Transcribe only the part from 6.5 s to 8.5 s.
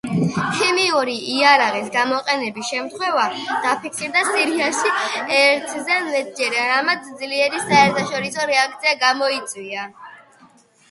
რამაც ძლიერი საერთაშორისო